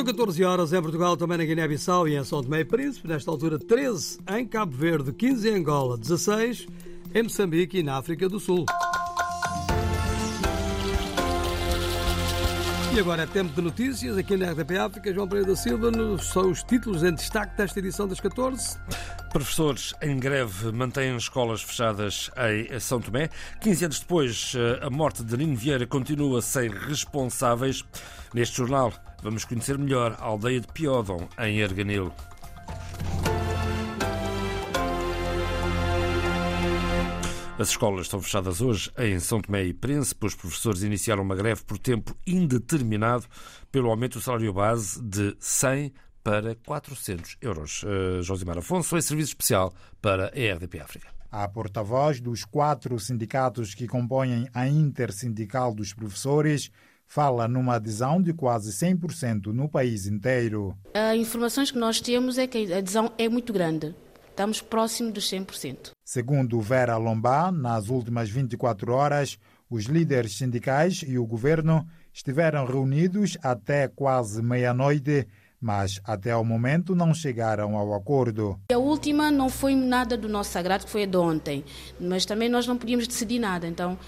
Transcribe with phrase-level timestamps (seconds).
[0.00, 3.06] São 14 horas em Portugal, também na Guiné-Bissau e em São Tomé e Príncipe.
[3.06, 6.66] Nesta altura, 13 em Cabo Verde, 15 em Angola, 16
[7.14, 8.64] em Moçambique e na África do Sul.
[12.94, 15.12] E agora é tempo de notícias aqui na RDP África.
[15.12, 15.92] João Pereira da Silva,
[16.22, 18.78] são os títulos em destaque desta edição das 14.
[19.30, 22.30] Professores em greve mantêm escolas fechadas
[22.70, 23.28] em São Tomé.
[23.60, 27.84] 15 anos depois, eh, a morte de Nino Vieira continua sem responsáveis.
[28.32, 32.12] Neste jornal, vamos conhecer melhor a aldeia de Piódon, em Erganil.
[37.58, 40.24] As escolas estão fechadas hoje em São Tomé e Príncipe.
[40.24, 43.26] Os professores iniciaram uma greve por tempo indeterminado
[43.70, 45.92] pelo aumento do salário base de 100
[46.24, 47.82] para 400 euros.
[47.82, 51.08] Uh, Josimar Afonso é serviço especial para a RDP África.
[51.30, 56.70] A porta-voz dos quatro sindicatos que compõem a Intersindical dos Professores
[57.10, 60.76] fala numa adesão de quase 100% no país inteiro.
[60.94, 63.92] As informações que nós temos é que a adesão é muito grande.
[64.28, 65.90] Estamos próximo dos 100%.
[66.04, 69.36] Segundo Vera Lombá, nas últimas 24 horas,
[69.68, 75.26] os líderes sindicais e o governo estiveram reunidos até quase meia-noite,
[75.60, 78.58] mas até o momento não chegaram ao acordo.
[78.72, 81.64] A última não foi nada do nosso sagrado, que foi a de ontem,
[82.00, 83.98] mas também nós não podíamos decidir nada, então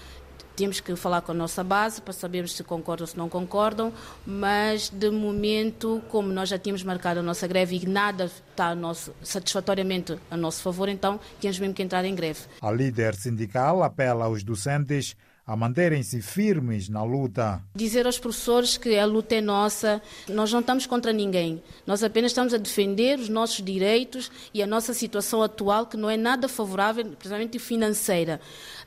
[0.55, 3.91] temos que falar com a nossa base para sabermos se concordam ou se não concordam,
[4.25, 8.75] mas de momento, como nós já tínhamos marcado a nossa greve e nada está a
[8.75, 12.41] nosso, satisfatoriamente a nosso favor, então temos mesmo que entrar em greve.
[12.61, 15.15] A líder sindical apela aos docentes
[15.45, 17.61] a manterem-se firmes na luta.
[17.75, 22.31] Dizer aos professores que a luta é nossa, nós não estamos contra ninguém, nós apenas
[22.31, 26.47] estamos a defender os nossos direitos e a nossa situação atual, que não é nada
[26.47, 28.39] favorável, principalmente financeira.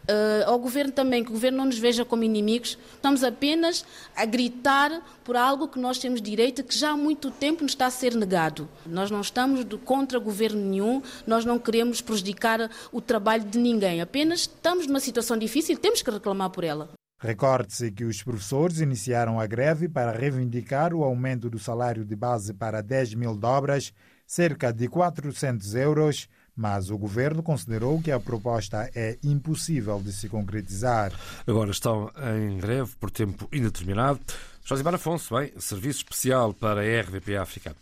[0.08, 4.24] Uh, ao governo também, que o governo não nos veja como inimigos, estamos apenas a
[4.24, 7.90] gritar por algo que nós temos direito, que já há muito tempo nos está a
[7.90, 8.68] ser negado.
[8.86, 14.40] Nós não estamos contra governo nenhum, nós não queremos prejudicar o trabalho de ninguém, apenas
[14.40, 16.90] estamos numa situação difícil temos que reclamar por ela.
[17.18, 22.52] Recorde-se que os professores iniciaram a greve para reivindicar o aumento do salário de base
[22.52, 23.92] para 10 mil dobras,
[24.26, 30.28] cerca de 400 euros mas o governo considerou que a proposta é impossível de se
[30.28, 31.12] concretizar.
[31.46, 34.18] Agora estão em greve por tempo indeterminado.
[34.64, 37.76] Josimar Afonso, bem, serviço especial para a RDP África.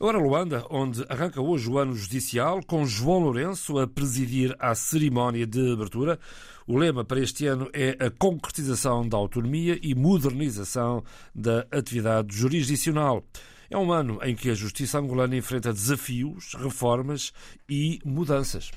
[0.00, 5.46] Agora Luanda, onde arranca hoje o ano judicial, com João Lourenço a presidir a cerimónia
[5.46, 6.18] de abertura.
[6.66, 13.22] O lema para este ano é a concretização da autonomia e modernização da atividade jurisdicional.
[13.68, 17.30] É um ano em que a justiça angolana enfrenta desafios, reformas
[17.68, 18.70] e mudanças.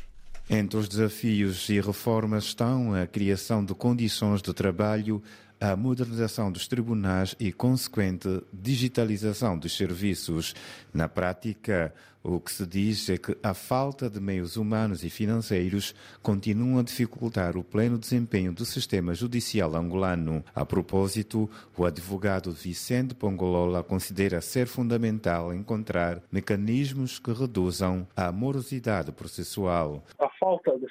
[0.49, 5.23] Entre os desafios e reformas estão a criação de condições de trabalho
[5.63, 10.53] a modernização dos tribunais e consequente digitalização dos serviços.
[10.93, 15.95] Na prática, o que se diz é que a falta de meios humanos e financeiros
[16.21, 20.43] continua a dificultar o pleno desempenho do sistema judicial angolano.
[20.53, 29.13] A propósito, o advogado Vicente Pongolola considera ser fundamental encontrar mecanismos que reduzam a morosidade
[29.13, 30.03] processual.
[30.19, 30.87] A falta de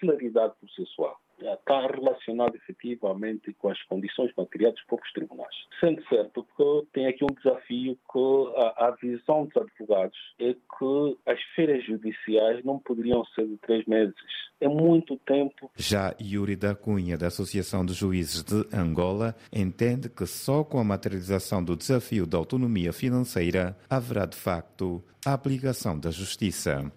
[0.00, 1.20] celeridade processual
[1.54, 5.54] está relacionado efetivamente com as condições materiais dos próprios tribunais.
[5.80, 11.18] Sendo certo que tem aqui um desafio que a, a visão dos advogados é que
[11.26, 14.14] as feiras judiciais não poderiam ser de três meses.
[14.60, 15.70] É muito tempo.
[15.76, 20.84] Já Yuri da Cunha, da Associação de Juízes de Angola, entende que só com a
[20.84, 26.90] materialização do desafio da autonomia financeira haverá de facto a aplicação da justiça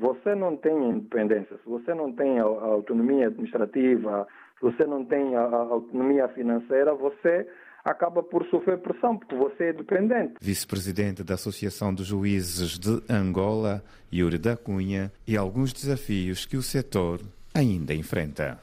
[0.00, 4.26] você não tem independência, se você não tem a, autonomia administrativa,
[4.58, 7.46] se você não tem a, autonomia financeira, você
[7.84, 10.34] acaba por sofrer pressão, porque você é dependente.
[10.40, 16.62] Vice-presidente da Associação dos Juízes de Angola, Yuri da Cunha, e alguns desafios que o
[16.62, 17.20] setor
[17.54, 18.58] ainda enfrenta.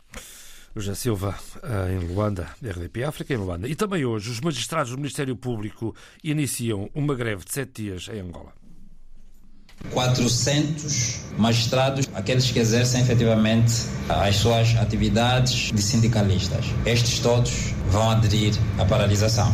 [0.76, 3.68] José Silva, eh, em Luanda, RDP África, em Luanda.
[3.68, 8.22] E também hoje, os magistrados do Ministério Público iniciam uma greve de sete dias em
[8.22, 8.54] Angola.
[9.94, 13.74] 400 magistrados, aqueles que exercem efetivamente
[14.10, 16.66] as suas atividades de sindicalistas.
[16.86, 19.54] Estes todos vão aderir à paralisação.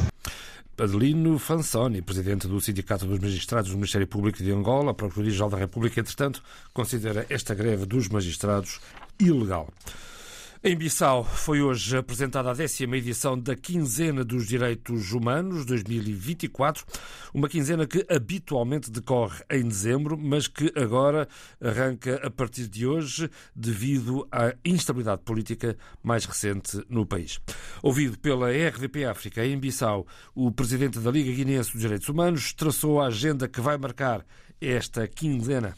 [0.77, 5.57] Adelino Fansoni, presidente do Sindicato dos Magistrados do Ministério Público de Angola, a Procuradoria-Geral da
[5.57, 6.44] República, entretanto,
[6.74, 8.81] considera esta greve dos magistrados
[9.19, 9.69] ilegal.
[10.65, 16.86] Em Bissau foi hoje apresentada a décima edição da Quinzena dos Direitos Humanos 2024,
[17.33, 21.27] uma quinzena que habitualmente decorre em dezembro, mas que agora
[21.62, 27.42] arranca a partir de hoje devido à instabilidade política mais recente no país.
[27.81, 33.01] Ouvido pela RDP África em Bissau, o presidente da Liga Guineense dos Direitos Humanos traçou
[33.01, 34.25] a agenda que vai marcar
[34.62, 35.75] esta quinzena.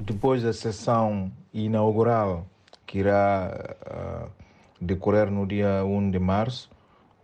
[0.00, 2.51] Depois da sessão inaugural
[2.92, 4.30] que irá uh,
[4.78, 6.70] decorrer no dia 1 de março.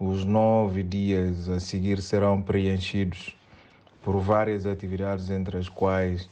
[0.01, 3.37] Os nove dias a seguir serão preenchidos
[4.03, 6.31] por várias atividades, entre as quais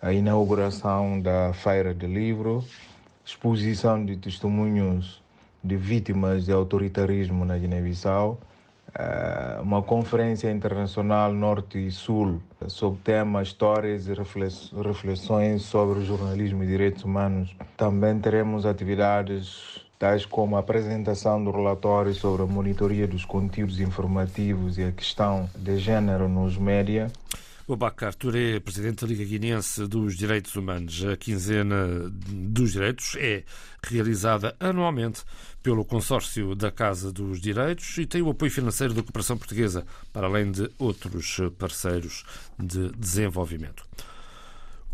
[0.00, 2.64] a inauguração da Feira de Livro,
[3.24, 5.20] exposição de testemunhos
[5.64, 8.38] de vítimas de autoritarismo na Guiné-Bissau,
[9.62, 17.04] uma conferência internacional Norte e Sul sobre temas, histórias e reflexões sobre jornalismo e direitos
[17.04, 17.54] humanos.
[17.76, 24.78] Também teremos atividades tais como a apresentação do relatório sobre a monitoria dos conteúdos informativos
[24.78, 27.10] e a questão de género nos média.
[27.74, 31.02] Bacar Touré, presidente da Liga Guinense dos Direitos Humanos.
[31.04, 33.42] A quinzena dos direitos é
[33.82, 35.24] realizada anualmente
[35.62, 40.28] pelo consórcio da Casa dos Direitos e tem o apoio financeiro da cooperação portuguesa, para
[40.28, 42.24] além de outros parceiros
[42.56, 43.84] de desenvolvimento.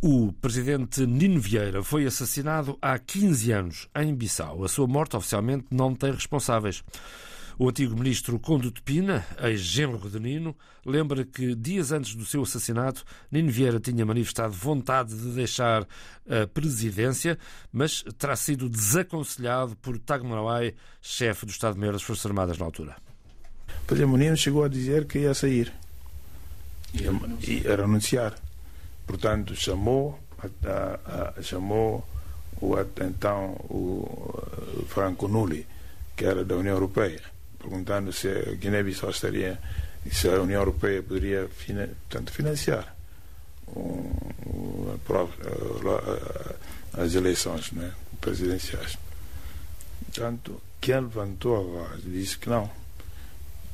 [0.00, 4.64] O presidente Nino Vieira foi assassinado há 15 anos em Bissau.
[4.64, 6.82] A sua morte oficialmente não tem responsáveis.
[7.58, 13.04] O antigo ministro Conde Pina, ex-genro de Nino, lembra que dias antes do seu assassinato,
[13.30, 15.86] Nino Vieira tinha manifestado vontade de deixar
[16.28, 17.38] a presidência,
[17.72, 20.24] mas terá sido desaconselhado por Tag
[21.00, 22.96] chefe do Estado-Maior das Forças Armadas na altura.
[23.86, 25.72] Pois é, Nino chegou a dizer que ia sair,
[26.94, 27.10] ia,
[27.46, 28.34] ia renunciar.
[29.06, 30.18] Portanto, chamou,
[30.64, 32.06] a, a, chamou
[32.60, 32.74] o,
[33.04, 35.66] então o Franco Nulli,
[36.16, 37.20] que era da União Europeia
[37.62, 39.58] perguntando se a Guiné-Bissau estaria,
[40.10, 42.94] se a União Europeia poderia portanto, financiar
[43.68, 44.12] um,
[46.92, 48.98] as eleições né, presidenciais.
[50.06, 52.70] Portanto, quem levantou a voz disse que não,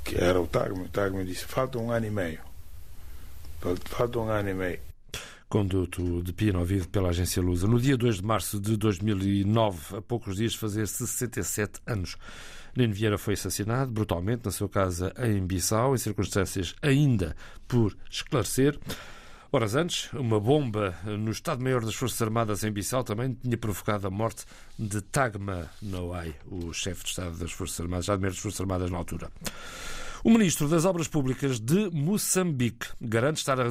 [0.05, 0.85] que era o Tagme.
[0.85, 2.40] O Tagme disse: falta um ano e meio.
[3.87, 4.79] Falta um ano e meio.
[5.49, 7.67] Conduto de Pina, ouvido pela agência Lusa.
[7.67, 12.17] No dia 2 de março de 2009, a poucos dias fazer 67 anos.
[12.79, 17.35] Nino Vieira foi assassinado brutalmente na sua casa em Bissau, em circunstâncias ainda
[17.67, 18.79] por esclarecer.
[19.51, 24.11] Horas antes, uma bomba no Estado-Maior das Forças Armadas em Bissau também tinha provocado a
[24.11, 24.45] morte
[24.79, 28.99] de Tagma Noai, o chefe de Estado das Forças Armadas, Estado-Maior das Forças Armadas na
[28.99, 29.29] altura.
[30.25, 33.70] O ministro das Obras Públicas de Moçambique garante estar a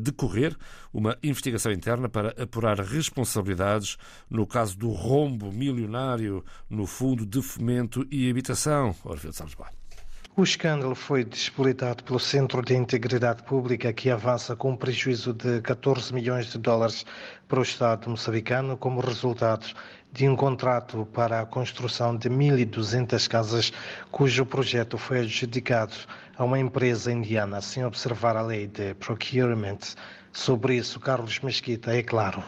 [0.00, 0.56] decorrer
[0.92, 3.96] uma investigação interna para apurar responsabilidades
[4.28, 8.96] no caso do rombo milionário no Fundo de Fomento e Habitação.
[9.04, 9.36] Orfeu de
[10.38, 15.62] o escândalo foi despolitado pelo Centro de Integridade Pública, que avança com um prejuízo de
[15.62, 17.06] 14 milhões de dólares
[17.48, 19.66] para o Estado moçambicano como resultado
[20.12, 23.72] de um contrato para a construção de 1.200 casas,
[24.10, 25.94] cujo projeto foi adjudicado
[26.36, 29.78] a uma empresa indiana, sem observar a lei de procurement.
[30.32, 32.42] Sobre isso, Carlos Mesquita é claro.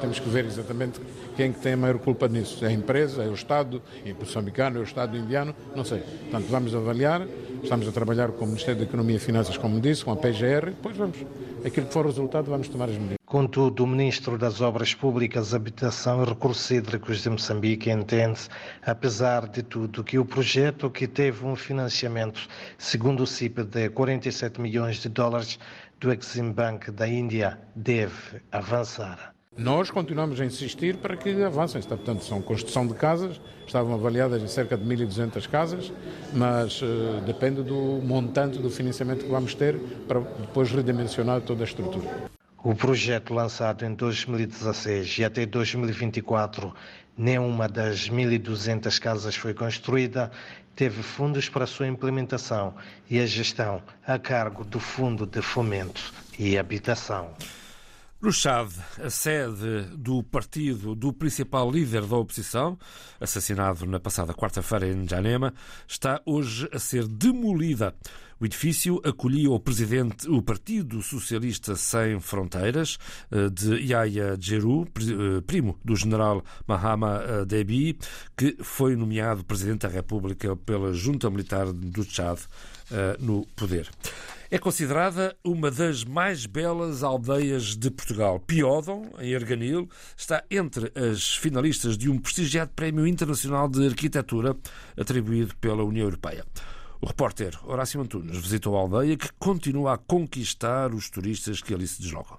[0.00, 1.00] Temos que ver exatamente
[1.36, 2.64] quem que tem a maior culpa nisso.
[2.64, 6.00] É a empresa, é o Estado, é o moçambicano, é o Estado indiano, não sei.
[6.00, 7.26] Portanto, vamos avaliar,
[7.62, 10.70] estamos a trabalhar com o Ministério da Economia e Finanças, como disse, com a PGR,
[10.70, 11.18] depois vamos.
[11.64, 13.18] Aquilo que for o resultado, vamos tomar as medidas.
[13.24, 18.40] Contudo, o Ministro das Obras Públicas, Habitação e Recursos Hídricos de Moçambique entende,
[18.84, 22.48] apesar de tudo, que o projeto que teve um financiamento,
[22.78, 25.58] segundo o CIP, de 47 milhões de dólares
[25.98, 29.34] do Exim Bank da Índia, deve avançar.
[29.56, 31.80] Nós continuamos a insistir para que avancem.
[31.80, 35.92] Portanto, são construção de casas, estavam avaliadas em cerca de 1.200 casas,
[36.32, 41.66] mas uh, depende do montante do financiamento que vamos ter para depois redimensionar toda a
[41.66, 42.04] estrutura.
[42.64, 46.74] O projeto lançado em 2016 e até 2024,
[47.16, 50.32] nenhuma das 1.200 casas foi construída,
[50.74, 52.74] teve fundos para a sua implementação
[53.08, 57.30] e a gestão a cargo do Fundo de Fomento e Habitação.
[58.24, 58.70] No Chad,
[59.04, 62.78] a sede do partido do principal líder da oposição,
[63.20, 65.52] assassinado na passada quarta-feira em Janema,
[65.86, 67.94] está hoje a ser demolida.
[68.40, 72.96] O edifício acolhia o presidente, o Partido Socialista Sem Fronteiras,
[73.30, 77.98] eh, de Yahya Djeru, eh, primo do general Mahama eh, Debi,
[78.34, 82.40] que foi nomeado presidente da República pela Junta Militar do Chad
[83.18, 83.88] no poder.
[84.54, 88.38] É considerada uma das mais belas aldeias de Portugal.
[88.38, 94.56] Piódon, em Arganil, está entre as finalistas de um prestigiado Prémio Internacional de Arquitetura
[94.96, 96.44] atribuído pela União Europeia.
[97.00, 101.88] O repórter Horácio Antunes visitou a aldeia que continua a conquistar os turistas que ali
[101.88, 102.38] se deslocam.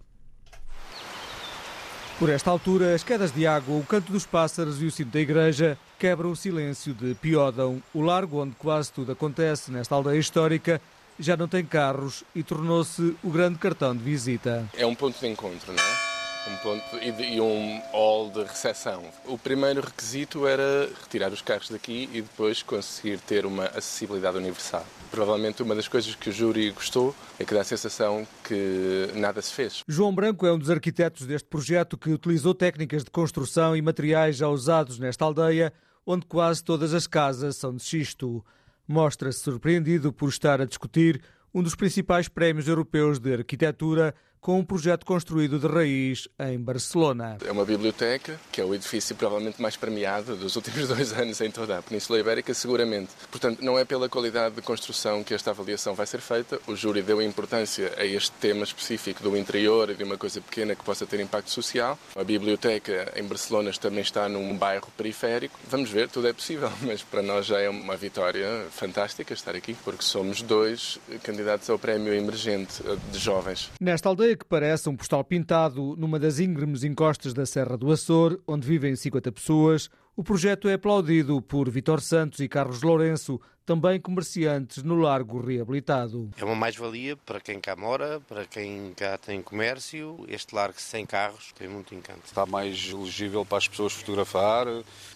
[2.18, 5.20] Por esta altura, as quedas de água, o canto dos pássaros e o sino da
[5.20, 10.80] igreja quebram o silêncio de Piódão, o largo onde quase tudo acontece nesta aldeia histórica
[11.20, 14.68] já não tem carros e tornou-se o grande cartão de visita.
[14.74, 16.16] É um ponto de encontro, não é?
[16.48, 19.04] Um ponto e, de, e um hall de recepção.
[19.26, 24.86] O primeiro requisito era retirar os carros daqui e depois conseguir ter uma acessibilidade universal.
[25.10, 29.42] Provavelmente uma das coisas que o júri gostou é que dá a sensação que nada
[29.42, 29.82] se fez.
[29.88, 34.36] João Branco é um dos arquitetos deste projeto que utilizou técnicas de construção e materiais
[34.36, 35.74] já usados nesta aldeia,
[36.06, 38.46] onde quase todas as casas são de xisto
[38.88, 41.22] mostra-se surpreendido por estar a discutir
[41.54, 44.14] um dos principais prémios europeus de arquitetura
[44.46, 47.40] com um projeto construído de raiz em Barcelona.
[47.44, 51.50] É uma biblioteca, que é o edifício provavelmente mais premiado dos últimos dois anos em
[51.50, 53.10] toda a Península Ibérica, seguramente.
[53.32, 56.60] Portanto, não é pela qualidade de construção que esta avaliação vai ser feita.
[56.68, 60.76] O júri deu importância a este tema específico do interior e de uma coisa pequena
[60.76, 61.98] que possa ter impacto social.
[62.16, 65.60] A biblioteca em Barcelona também está num bairro periférico.
[65.68, 69.76] Vamos ver, tudo é possível, mas para nós já é uma vitória fantástica estar aqui,
[69.84, 73.72] porque somos dois candidatos ao prémio emergente de jovens.
[73.82, 78.40] Nesta aldeia que parece um postal pintado numa das íngremes encostas da Serra do Açor,
[78.48, 84.00] onde vivem 50 pessoas, o projeto é aplaudido por Vitor Santos e Carlos Lourenço, também
[84.00, 86.30] comerciantes no Largo Reabilitado.
[86.38, 90.24] É uma mais-valia para quem cá mora, para quem cá tem comércio.
[90.30, 92.22] Este largo sem carros tem muito encanto.
[92.24, 94.68] Está mais elegível para as pessoas fotografar,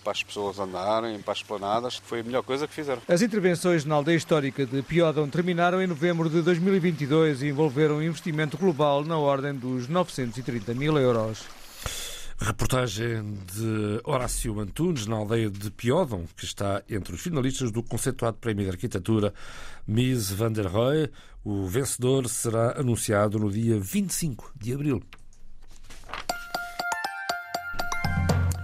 [0.03, 1.98] para as pessoas andarem, para as planadas.
[2.03, 3.01] Foi a melhor coisa que fizeram.
[3.08, 8.03] As intervenções na aldeia histórica de Piódão terminaram em novembro de 2022 e envolveram um
[8.03, 11.46] investimento global na ordem dos 930 mil euros.
[12.41, 18.38] Reportagem de Horácio Antunes, na aldeia de Piódon, que está entre os finalistas do conceituado
[18.38, 19.34] Prémio de Arquitetura
[19.86, 21.12] Mies van der Rohe.
[21.43, 25.03] O vencedor será anunciado no dia 25 de abril.